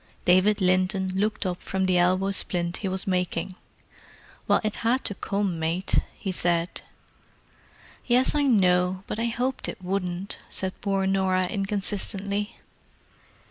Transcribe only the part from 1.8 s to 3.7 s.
the elbow splint he was making.